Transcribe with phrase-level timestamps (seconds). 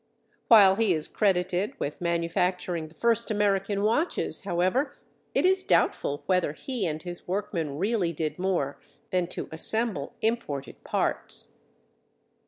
[0.47, 4.97] While he is credited with manufacturing the first American watches, however,
[5.35, 10.83] it is doubtful whether he and his workmen really did more than to assemble imported
[10.83, 11.51] parts.